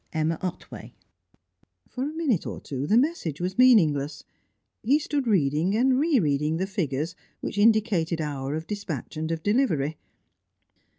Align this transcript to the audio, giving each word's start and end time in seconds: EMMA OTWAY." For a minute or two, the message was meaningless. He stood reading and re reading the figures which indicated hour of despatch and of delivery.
EMMA 0.13 0.39
OTWAY." 0.41 0.95
For 1.87 2.03
a 2.03 2.13
minute 2.13 2.47
or 2.47 2.59
two, 2.59 2.87
the 2.87 2.97
message 2.97 3.39
was 3.39 3.59
meaningless. 3.59 4.23
He 4.81 4.97
stood 4.97 5.27
reading 5.27 5.75
and 5.77 5.99
re 5.99 6.17
reading 6.17 6.57
the 6.57 6.65
figures 6.65 7.13
which 7.39 7.59
indicated 7.59 8.19
hour 8.19 8.55
of 8.55 8.65
despatch 8.65 9.15
and 9.15 9.31
of 9.31 9.43
delivery. 9.43 9.99